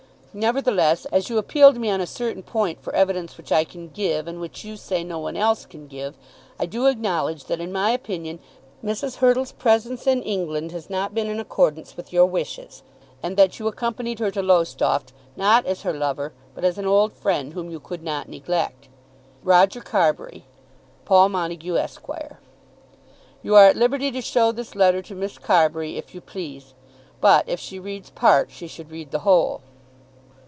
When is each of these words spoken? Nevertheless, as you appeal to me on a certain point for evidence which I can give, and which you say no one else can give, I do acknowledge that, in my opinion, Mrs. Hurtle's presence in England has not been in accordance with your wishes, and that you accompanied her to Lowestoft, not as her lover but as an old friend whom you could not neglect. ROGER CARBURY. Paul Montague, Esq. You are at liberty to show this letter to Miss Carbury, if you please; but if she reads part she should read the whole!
Nevertheless, 0.33 1.03
as 1.07 1.27
you 1.27 1.37
appeal 1.37 1.73
to 1.73 1.79
me 1.79 1.89
on 1.89 1.99
a 1.99 2.07
certain 2.07 2.41
point 2.41 2.81
for 2.81 2.95
evidence 2.95 3.35
which 3.37 3.51
I 3.51 3.65
can 3.65 3.89
give, 3.89 4.29
and 4.29 4.39
which 4.39 4.63
you 4.63 4.77
say 4.77 5.03
no 5.03 5.19
one 5.19 5.35
else 5.35 5.65
can 5.65 5.87
give, 5.87 6.15
I 6.57 6.65
do 6.67 6.85
acknowledge 6.87 7.43
that, 7.47 7.59
in 7.59 7.69
my 7.73 7.89
opinion, 7.89 8.39
Mrs. 8.81 9.15
Hurtle's 9.17 9.51
presence 9.51 10.07
in 10.07 10.23
England 10.23 10.71
has 10.71 10.89
not 10.89 11.13
been 11.13 11.27
in 11.27 11.37
accordance 11.37 11.97
with 11.97 12.13
your 12.13 12.25
wishes, 12.27 12.81
and 13.21 13.35
that 13.35 13.59
you 13.59 13.67
accompanied 13.67 14.19
her 14.19 14.31
to 14.31 14.41
Lowestoft, 14.41 15.11
not 15.35 15.65
as 15.65 15.81
her 15.81 15.91
lover 15.91 16.31
but 16.55 16.63
as 16.63 16.77
an 16.77 16.87
old 16.87 17.11
friend 17.11 17.51
whom 17.51 17.69
you 17.69 17.81
could 17.81 18.01
not 18.01 18.29
neglect. 18.29 18.87
ROGER 19.43 19.81
CARBURY. 19.81 20.45
Paul 21.03 21.27
Montague, 21.27 21.75
Esq. 21.75 22.07
You 23.43 23.53
are 23.57 23.65
at 23.65 23.75
liberty 23.75 24.11
to 24.11 24.21
show 24.21 24.53
this 24.53 24.75
letter 24.75 25.01
to 25.01 25.13
Miss 25.13 25.37
Carbury, 25.37 25.97
if 25.97 26.15
you 26.15 26.21
please; 26.21 26.73
but 27.19 27.49
if 27.49 27.59
she 27.59 27.79
reads 27.79 28.11
part 28.11 28.49
she 28.49 28.67
should 28.69 28.91
read 28.91 29.11
the 29.11 29.19
whole! 29.27 29.59